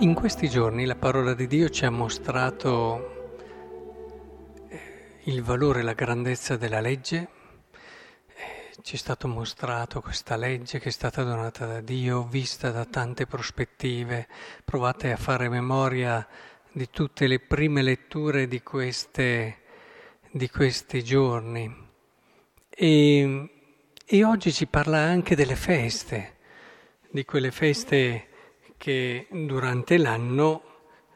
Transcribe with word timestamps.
In 0.00 0.12
questi 0.12 0.50
giorni 0.50 0.84
la 0.84 0.94
parola 0.94 1.32
di 1.32 1.46
Dio 1.46 1.70
ci 1.70 1.86
ha 1.86 1.90
mostrato 1.90 3.38
eh, 4.68 5.20
il 5.24 5.42
valore 5.42 5.80
la 5.80 5.94
grandezza 5.94 6.58
della 6.58 6.80
legge, 6.80 7.28
eh, 8.26 8.76
ci 8.82 8.96
è 8.96 8.98
stato 8.98 9.26
mostrato 9.26 10.02
questa 10.02 10.36
legge 10.36 10.80
che 10.80 10.90
è 10.90 10.92
stata 10.92 11.22
donata 11.22 11.64
da 11.64 11.80
Dio, 11.80 12.24
vista 12.24 12.70
da 12.70 12.84
tante 12.84 13.26
prospettive. 13.26 14.28
Provate 14.66 15.12
a 15.12 15.16
fare 15.16 15.48
memoria 15.48 16.28
di 16.70 16.90
tutte 16.90 17.26
le 17.26 17.40
prime 17.40 17.80
letture 17.80 18.46
di, 18.48 18.62
queste, 18.62 19.62
di 20.30 20.50
questi 20.50 21.02
giorni. 21.02 21.74
E, 22.68 23.50
e 24.04 24.24
oggi 24.24 24.52
ci 24.52 24.66
parla 24.66 24.98
anche 24.98 25.34
delle 25.34 25.56
feste, 25.56 26.34
di 27.08 27.24
quelle 27.24 27.50
feste 27.50 28.34
che 28.76 29.26
durante 29.30 29.96
l'anno 29.98 30.62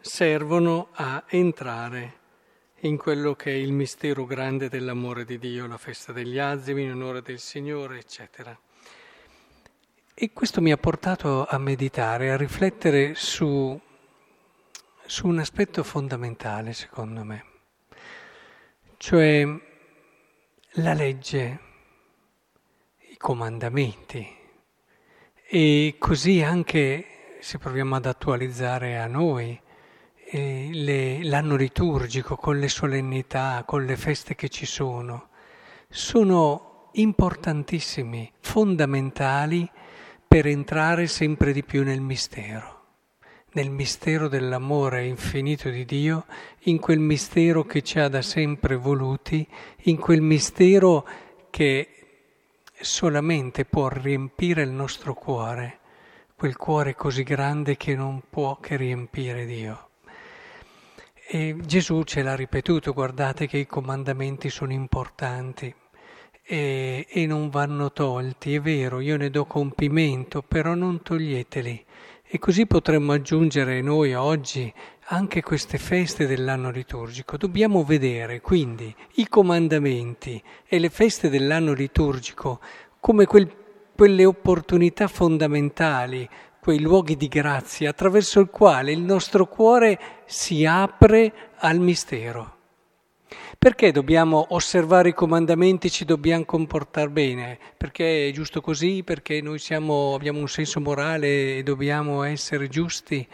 servono 0.01 0.89
a 0.93 1.25
entrare 1.29 2.19
in 2.81 2.97
quello 2.97 3.35
che 3.35 3.51
è 3.51 3.55
il 3.55 3.73
mistero 3.73 4.25
grande 4.25 4.69
dell'amore 4.69 5.25
di 5.25 5.39
Dio, 5.39 5.67
la 5.67 5.77
festa 5.77 6.13
degli 6.13 6.39
azimi 6.39 6.85
in 6.85 6.93
onore 6.93 7.21
del 7.21 7.39
Signore, 7.39 7.99
eccetera. 7.99 8.59
E 10.15 10.33
questo 10.33 10.61
mi 10.61 10.73
ha 10.73 10.77
portato 10.77 11.47
a 11.47 11.59
meditare, 11.59 12.31
a 12.31 12.37
riflettere 12.37 13.15
su, 13.15 13.79
su 15.05 15.27
un 15.27 15.39
aspetto 15.39 15.83
fondamentale, 15.83 16.73
secondo 16.73 17.25
me, 17.25 17.45
cioè 18.97 19.47
la 20.74 20.95
legge, 20.95 21.61
i 23.09 23.17
comandamenti 23.17 24.39
e 25.47 25.97
così 25.99 26.43
anche 26.43 27.20
se 27.41 27.59
proviamo 27.59 27.96
ad 27.96 28.05
attualizzare 28.05 28.99
a 28.99 29.07
noi 29.07 29.59
eh, 30.33 30.69
le, 30.73 31.24
l'anno 31.24 31.57
liturgico 31.57 32.37
con 32.37 32.59
le 32.59 32.69
solennità, 32.69 33.65
con 33.66 33.85
le 33.85 33.96
feste 33.96 34.35
che 34.35 34.49
ci 34.49 34.66
sono, 34.66 35.29
sono 35.88 36.91
importantissimi, 36.93 38.30
fondamentali 38.41 39.68
per 40.27 40.46
entrare 40.46 41.07
sempre 41.07 41.52
di 41.52 41.65
più 41.65 41.83
nel 41.83 42.01
mistero, 42.01 42.85
nel 43.52 43.71
mistero 43.71 44.29
dell'amore 44.29 45.07
infinito 45.07 45.71
di 45.71 45.85
Dio, 45.87 46.27
in 46.65 46.79
quel 46.79 47.01
mistero 47.01 47.65
che 47.65 47.83
ci 47.83 47.99
ha 47.99 48.09
da 48.09 48.23
sempre 48.23 48.77
voluti, 48.77 49.46
in 49.85 49.96
quel 49.96 50.21
mistero 50.21 51.09
che 51.49 51.88
solamente 52.79 53.65
può 53.65 53.88
riempire 53.88 54.63
il 54.63 54.71
nostro 54.71 55.15
cuore 55.15 55.80
quel 56.41 56.57
cuore 56.57 56.95
così 56.95 57.23
grande 57.23 57.77
che 57.77 57.95
non 57.95 58.23
può 58.30 58.57
che 58.60 58.77
riempire 58.77 59.45
Dio. 59.45 59.88
E 61.29 61.55
Gesù 61.66 62.02
ce 62.05 62.23
l'ha 62.23 62.35
ripetuto, 62.35 62.95
guardate 62.95 63.46
che 63.46 63.59
i 63.59 63.66
comandamenti 63.66 64.49
sono 64.49 64.72
importanti 64.72 65.75
e, 66.43 67.06
e 67.06 67.27
non 67.27 67.50
vanno 67.50 67.93
tolti, 67.93 68.55
è 68.55 68.61
vero, 68.62 69.00
io 69.00 69.19
ne 69.19 69.28
do 69.28 69.44
compimento, 69.44 70.41
però 70.41 70.72
non 70.72 71.03
toglieteli. 71.03 71.84
E 72.25 72.38
così 72.38 72.65
potremmo 72.66 73.12
aggiungere 73.12 73.83
noi 73.83 74.15
oggi 74.15 74.72
anche 75.09 75.43
queste 75.43 75.77
feste 75.77 76.27
dell'anno 76.27 76.71
liturgico. 76.71 77.37
Dobbiamo 77.37 77.84
vedere 77.84 78.41
quindi 78.41 78.94
i 79.16 79.28
comandamenti 79.28 80.43
e 80.66 80.78
le 80.78 80.88
feste 80.88 81.28
dell'anno 81.28 81.75
liturgico 81.75 82.61
come 82.99 83.27
quel 83.27 83.59
quelle 84.00 84.25
opportunità 84.25 85.09
fondamentali, 85.09 86.27
quei 86.59 86.81
luoghi 86.81 87.19
di 87.19 87.28
grazia 87.28 87.91
attraverso 87.91 88.41
il 88.41 88.49
quale 88.49 88.93
il 88.93 89.03
nostro 89.03 89.47
cuore 89.47 90.22
si 90.25 90.65
apre 90.65 91.50
al 91.59 91.78
mistero. 91.81 92.56
Perché 93.59 93.93
dobbiamo 93.93 94.47
osservare 94.55 95.10
i 95.10 95.12
comandamenti, 95.12 95.91
ci 95.91 96.06
dobbiamo 96.06 96.47
comportare 96.47 97.10
bene? 97.10 97.59
Perché 97.77 98.28
è 98.28 98.33
giusto 98.33 98.62
così? 98.62 99.03
Perché 99.05 99.43
noi 99.43 99.59
siamo, 99.59 100.15
abbiamo 100.15 100.39
un 100.39 100.49
senso 100.49 100.81
morale 100.81 101.59
e 101.59 101.62
dobbiamo 101.62 102.22
essere 102.22 102.69
giusti? 102.69 103.28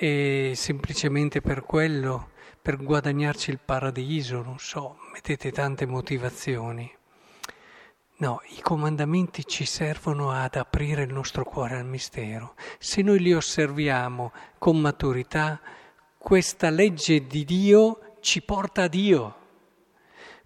E 0.00 0.50
semplicemente 0.56 1.40
per 1.40 1.62
quello, 1.62 2.30
per 2.60 2.76
guadagnarci 2.76 3.52
il 3.52 3.60
paradiso, 3.64 4.42
non 4.42 4.58
so, 4.58 4.96
mettete 5.12 5.52
tante 5.52 5.86
motivazioni. 5.86 6.92
No, 8.22 8.40
i 8.56 8.60
comandamenti 8.60 9.44
ci 9.44 9.64
servono 9.64 10.30
ad 10.30 10.54
aprire 10.54 11.02
il 11.02 11.12
nostro 11.12 11.42
cuore 11.42 11.74
al 11.74 11.84
mistero. 11.84 12.54
Se 12.78 13.02
noi 13.02 13.18
li 13.18 13.34
osserviamo 13.34 14.30
con 14.58 14.78
maturità, 14.78 15.60
questa 16.18 16.70
legge 16.70 17.26
di 17.26 17.44
Dio 17.44 18.18
ci 18.20 18.40
porta 18.42 18.82
a 18.82 18.86
Dio. 18.86 19.36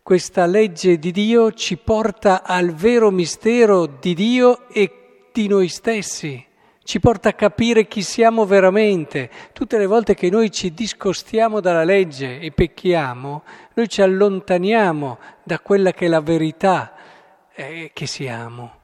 Questa 0.03 0.47
legge 0.47 0.99
di 0.99 1.13
Dio 1.13 1.53
ci 1.53 1.77
porta 1.77 2.45
al 2.45 2.73
vero 2.73 3.11
mistero 3.11 3.85
di 3.85 4.15
Dio 4.15 4.71
e 4.71 5.29
di 5.31 5.47
noi 5.47 5.69
stessi. 5.69 6.43
Ci 6.83 6.99
porta 6.99 7.29
a 7.29 7.35
capire 7.35 7.87
chi 7.87 8.01
siamo 8.01 8.47
veramente. 8.47 9.29
Tutte 9.53 9.77
le 9.77 9.85
volte 9.85 10.15
che 10.15 10.31
noi 10.31 10.51
ci 10.51 10.73
discostiamo 10.73 11.61
dalla 11.61 11.85
legge 11.85 12.39
e 12.39 12.53
pecchiamo, 12.53 13.43
noi 13.75 13.87
ci 13.87 14.01
allontaniamo 14.01 15.19
da 15.43 15.61
quella 15.61 15.93
che 15.93 16.07
è 16.07 16.09
la 16.09 16.23
verità 16.23 16.96
eh, 17.57 17.91
che 17.93 18.07
siamo. 18.07 18.83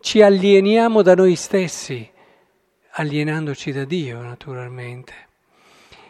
Ci 0.00 0.22
alieniamo 0.22 1.02
da 1.02 1.14
noi 1.14 1.36
stessi, 1.36 2.10
alienandoci 2.92 3.70
da 3.70 3.84
Dio 3.84 4.20
naturalmente. 4.20 5.12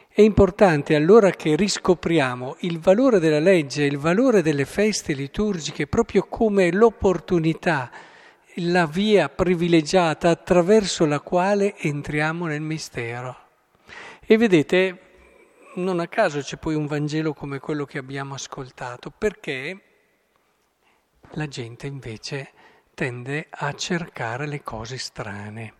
È 0.09 0.21
importante 0.21 0.95
allora 0.95 1.31
che 1.31 1.57
riscopriamo 1.57 2.57
il 2.61 2.79
valore 2.79 3.19
della 3.19 3.41
legge, 3.41 3.85
il 3.85 3.99
valore 3.99 4.43
delle 4.43 4.65
feste 4.65 5.13
liturgiche 5.13 5.87
proprio 5.87 6.27
come 6.29 6.71
l'opportunità, 6.71 7.91
la 8.57 8.87
via 8.87 9.29
privilegiata 9.29 10.29
attraverso 10.29 11.07
la 11.07 11.21
quale 11.21 11.77
entriamo 11.77 12.47
nel 12.47 12.61
mistero. 12.61 13.37
E 14.25 14.37
vedete, 14.37 14.99
non 15.77 15.99
a 15.99 16.07
caso 16.07 16.41
c'è 16.41 16.59
poi 16.59 16.75
un 16.75 16.87
Vangelo 16.87 17.33
come 17.33 17.59
quello 17.59 17.87
che 17.87 17.99
abbiamo 17.99 18.35
ascoltato, 18.35 19.11
perché 19.11 19.92
la 21.31 21.49
gente 21.49 21.87
invece 21.87 22.51
tende 22.95 23.47
a 23.49 23.73
cercare 23.75 24.47
le 24.47 24.63
cose 24.63 24.99
strane. 24.99 25.75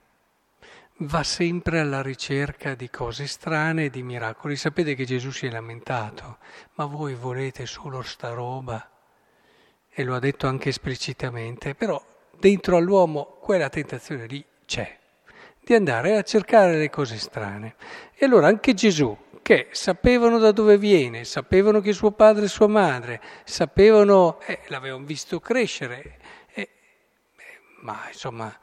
Va 0.99 1.23
sempre 1.23 1.81
alla 1.81 2.01
ricerca 2.01 2.75
di 2.75 2.89
cose 2.89 3.27
strane 3.27 3.87
e 3.87 3.91
di 3.91 4.03
miracoli. 4.03 4.57
Sapete 4.57 4.95
che 4.95 5.05
Gesù 5.05 5.31
si 5.31 5.47
è 5.47 5.51
lamentato, 5.51 6.39
ma 6.75 6.85
voi 6.85 7.15
volete 7.15 7.67
solo 7.67 8.03
sta 8.03 8.31
roba? 8.31 8.89
E 9.89 10.05
lo 10.05 10.15
ha 10.15 10.19
detto 10.21 10.47
anche 10.47 10.69
esplicitamente, 10.69 11.75
però 11.75 12.03
dentro 12.39 12.77
all'uomo 12.77 13.37
quella 13.41 13.69
tentazione 13.69 14.27
lì 14.27 14.45
c'è, 14.65 14.99
di 15.61 15.75
andare 15.75 16.17
a 16.17 16.23
cercare 16.23 16.77
le 16.77 16.89
cose 16.89 17.19
strane. 17.19 17.75
E 18.15 18.25
allora 18.25 18.47
anche 18.47 18.73
Gesù, 18.73 19.17
che 19.43 19.69
sapevano 19.73 20.39
da 20.39 20.53
dove 20.53 20.79
viene, 20.79 21.25
sapevano 21.25 21.81
che 21.81 21.93
suo 21.93 22.13
padre 22.13 22.45
e 22.45 22.49
sua 22.49 22.69
madre, 22.69 23.21
sapevano, 23.45 24.41
eh, 24.47 24.61
l'avevano 24.69 25.05
visto 25.05 25.41
crescere, 25.41 26.19
eh, 26.55 26.69
ma 27.81 28.05
insomma, 28.07 28.57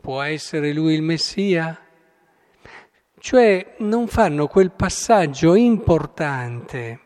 può 0.00 0.20
essere 0.20 0.72
lui 0.72 0.94
il 0.94 1.02
Messia? 1.02 1.80
Cioè 3.18 3.76
non 3.78 4.06
fanno 4.06 4.46
quel 4.46 4.70
passaggio 4.70 5.54
importante 5.54 7.00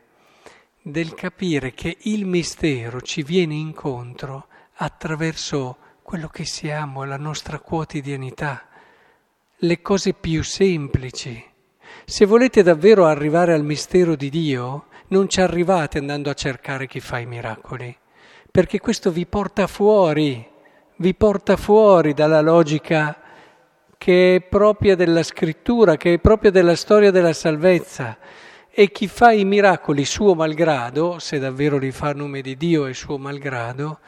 del 0.82 1.14
capire 1.14 1.72
che 1.72 1.98
il 2.00 2.26
mistero 2.26 3.00
ci 3.00 3.22
viene 3.22 3.54
incontro 3.54 4.48
attraverso 4.74 5.76
quello 6.02 6.28
che 6.28 6.44
siamo, 6.44 7.04
la 7.04 7.16
nostra 7.16 7.60
quotidianità, 7.60 8.66
le 9.56 9.80
cose 9.80 10.14
più 10.14 10.42
semplici 10.42 11.48
se 12.04 12.24
volete 12.24 12.62
davvero 12.62 13.06
arrivare 13.06 13.52
al 13.52 13.64
mistero 13.64 14.16
di 14.16 14.30
Dio, 14.30 14.86
non 15.08 15.28
ci 15.28 15.40
arrivate 15.40 15.98
andando 15.98 16.30
a 16.30 16.34
cercare 16.34 16.86
chi 16.86 17.00
fa 17.00 17.18
i 17.18 17.26
miracoli, 17.26 17.96
perché 18.50 18.78
questo 18.78 19.10
vi 19.10 19.26
porta 19.26 19.66
fuori, 19.66 20.46
vi 20.96 21.14
porta 21.14 21.56
fuori 21.56 22.14
dalla 22.14 22.40
logica 22.40 23.16
che 23.96 24.36
è 24.36 24.40
propria 24.40 24.96
della 24.96 25.22
scrittura, 25.22 25.96
che 25.96 26.14
è 26.14 26.18
propria 26.18 26.50
della 26.50 26.74
storia 26.74 27.10
della 27.10 27.34
salvezza. 27.34 28.16
E 28.70 28.90
chi 28.92 29.08
fa 29.08 29.32
i 29.32 29.44
miracoli 29.44 30.04
suo 30.04 30.34
malgrado, 30.34 31.18
se 31.18 31.38
davvero 31.38 31.76
li 31.76 31.90
fa 31.90 32.08
a 32.08 32.12
nome 32.12 32.40
di 32.40 32.56
Dio 32.56 32.86
e 32.86 32.94
suo 32.94 33.18
malgrado, 33.18 33.98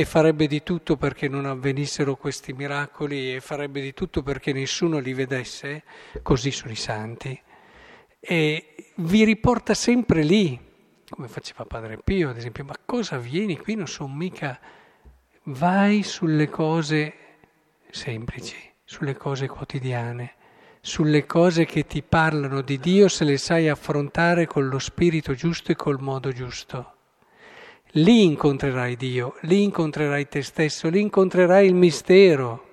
e 0.00 0.04
farebbe 0.04 0.46
di 0.46 0.62
tutto 0.62 0.96
perché 0.96 1.26
non 1.26 1.44
avvenissero 1.44 2.14
questi 2.14 2.52
miracoli 2.52 3.34
e 3.34 3.40
farebbe 3.40 3.80
di 3.80 3.94
tutto 3.94 4.22
perché 4.22 4.52
nessuno 4.52 5.00
li 5.00 5.12
vedesse, 5.12 5.82
così 6.22 6.52
sono 6.52 6.70
i 6.70 6.76
santi, 6.76 7.42
e 8.20 8.92
vi 8.98 9.24
riporta 9.24 9.74
sempre 9.74 10.22
lì, 10.22 10.56
come 11.08 11.26
faceva 11.26 11.64
Padre 11.64 11.98
Pio 11.98 12.30
ad 12.30 12.36
esempio, 12.36 12.62
ma 12.62 12.76
cosa 12.86 13.18
vieni 13.18 13.58
qui? 13.58 13.74
Non 13.74 13.88
sono 13.88 14.14
mica... 14.14 14.60
Vai 15.50 16.04
sulle 16.04 16.48
cose 16.48 17.14
semplici, 17.90 18.54
sulle 18.84 19.16
cose 19.16 19.48
quotidiane, 19.48 20.34
sulle 20.80 21.26
cose 21.26 21.64
che 21.64 21.86
ti 21.86 22.02
parlano 22.02 22.60
di 22.60 22.78
Dio 22.78 23.08
se 23.08 23.24
le 23.24 23.36
sai 23.36 23.68
affrontare 23.68 24.46
con 24.46 24.68
lo 24.68 24.78
spirito 24.78 25.34
giusto 25.34 25.72
e 25.72 25.74
col 25.74 26.00
modo 26.00 26.30
giusto. 26.30 26.97
Lì 27.92 28.24
incontrerai 28.24 28.96
Dio, 28.96 29.36
lì 29.42 29.62
incontrerai 29.62 30.28
te 30.28 30.42
stesso, 30.42 30.90
lì 30.90 31.00
incontrerai 31.00 31.66
il 31.66 31.74
mistero. 31.74 32.64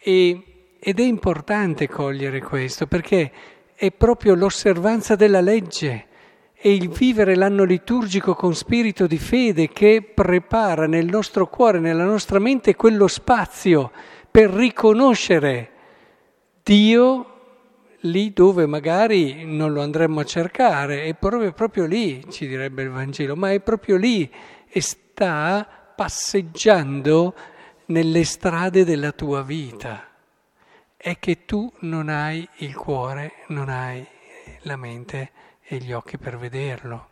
E, 0.00 0.42
ed 0.78 0.98
è 0.98 1.02
importante 1.02 1.88
cogliere 1.88 2.40
questo 2.40 2.86
perché 2.86 3.30
è 3.74 3.90
proprio 3.90 4.34
l'osservanza 4.34 5.16
della 5.16 5.40
legge 5.40 6.06
e 6.54 6.72
il 6.72 6.88
vivere 6.88 7.36
l'anno 7.36 7.64
liturgico 7.64 8.34
con 8.34 8.54
spirito 8.54 9.06
di 9.06 9.18
fede 9.18 9.68
che 9.68 10.02
prepara 10.02 10.86
nel 10.86 11.04
nostro 11.04 11.46
cuore, 11.48 11.78
nella 11.78 12.04
nostra 12.04 12.38
mente, 12.38 12.74
quello 12.74 13.06
spazio 13.06 13.90
per 14.30 14.48
riconoscere 14.48 15.70
Dio 16.62 17.33
lì 18.04 18.32
dove 18.32 18.66
magari 18.66 19.44
non 19.44 19.72
lo 19.72 19.82
andremmo 19.82 20.20
a 20.20 20.24
cercare, 20.24 21.04
è 21.04 21.14
proprio, 21.14 21.52
proprio 21.52 21.86
lì, 21.86 22.24
ci 22.30 22.46
direbbe 22.46 22.82
il 22.82 22.90
Vangelo, 22.90 23.36
ma 23.36 23.52
è 23.52 23.60
proprio 23.60 23.96
lì 23.96 24.30
e 24.68 24.80
sta 24.80 25.66
passeggiando 25.94 27.34
nelle 27.86 28.24
strade 28.24 28.84
della 28.84 29.12
tua 29.12 29.42
vita. 29.42 30.08
È 30.96 31.18
che 31.18 31.44
tu 31.44 31.70
non 31.80 32.08
hai 32.08 32.46
il 32.58 32.74
cuore, 32.74 33.44
non 33.48 33.68
hai 33.68 34.06
la 34.62 34.76
mente 34.76 35.30
e 35.62 35.76
gli 35.78 35.92
occhi 35.92 36.18
per 36.18 36.38
vederlo. 36.38 37.08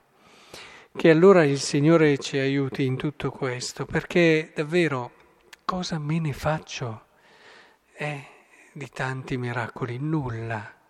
Che 0.95 1.11
allora 1.11 1.45
il 1.45 1.59
Signore 1.59 2.19
ci 2.19 2.37
aiuti 2.39 2.85
in 2.85 2.97
tutto 2.97 3.31
questo, 3.31 3.87
perché 3.87 4.53
davvero 4.55 5.13
cosa 5.65 5.99
me 5.99 6.19
ne 6.19 6.33
faccio 6.35 7.05
eh, 7.95 8.25
di 8.73 8.89
tanti 8.91 9.39
miracoli? 9.39 9.99
Nulla 9.99 10.81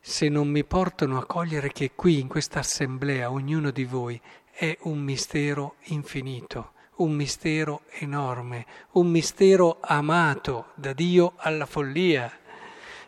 se 0.00 0.28
non 0.28 0.48
mi 0.48 0.64
portano 0.64 1.18
a 1.18 1.26
cogliere 1.26 1.70
che 1.70 1.92
qui, 1.94 2.20
in 2.20 2.28
questa 2.28 2.60
assemblea, 2.60 3.30
ognuno 3.30 3.70
di 3.70 3.84
voi 3.84 4.20
è 4.50 4.76
un 4.82 4.98
mistero 5.00 5.76
infinito, 5.84 6.72
un 6.96 7.12
mistero 7.12 7.82
enorme, 7.90 8.66
un 8.92 9.08
mistero 9.08 9.78
amato 9.80 10.72
da 10.74 10.92
Dio 10.92 11.34
alla 11.36 11.66
follia. 11.66 12.30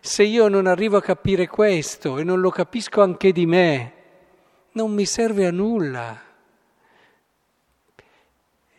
Se 0.00 0.22
io 0.22 0.48
non 0.48 0.66
arrivo 0.66 0.96
a 0.96 1.02
capire 1.02 1.46
questo 1.46 2.18
e 2.18 2.24
non 2.24 2.40
lo 2.40 2.50
capisco 2.50 3.02
anche 3.02 3.32
di 3.32 3.46
me, 3.46 3.92
non 4.72 4.92
mi 4.92 5.06
serve 5.06 5.46
a 5.46 5.50
nulla. 5.50 6.22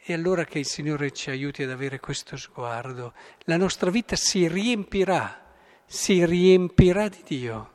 E 0.03 0.13
allora 0.13 0.45
che 0.45 0.59
il 0.59 0.65
Signore 0.65 1.11
ci 1.11 1.29
aiuti 1.29 1.63
ad 1.63 1.69
avere 1.69 1.99
questo 1.99 2.37
sguardo, 2.37 3.13
la 3.41 3.57
nostra 3.57 3.89
vita 3.89 4.15
si 4.15 4.47
riempirà, 4.47 5.53
si 5.85 6.25
riempirà 6.25 7.07
di 7.07 7.21
Dio 7.23 7.70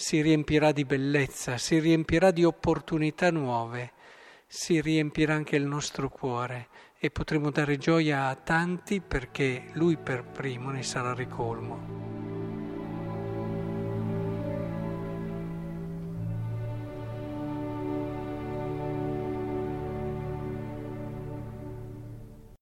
si 0.00 0.22
riempirà 0.22 0.72
di 0.72 0.86
bellezza, 0.86 1.58
si 1.58 1.78
riempirà 1.78 2.30
di 2.30 2.42
opportunità 2.42 3.30
nuove, 3.30 3.92
si 4.46 4.80
riempirà 4.80 5.34
anche 5.34 5.56
il 5.56 5.66
nostro 5.66 6.08
cuore 6.08 6.68
e 6.98 7.10
potremo 7.10 7.50
dare 7.50 7.76
gioia 7.76 8.28
a 8.28 8.34
tanti 8.34 9.00
perché 9.00 9.68
Lui 9.74 9.98
per 9.98 10.24
primo 10.24 10.70
ne 10.70 10.82
sarà 10.82 11.12
ricolmo. 11.12 11.99